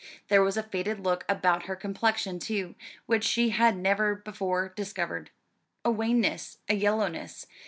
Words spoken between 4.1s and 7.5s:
before discovered a wanness, a yellowness.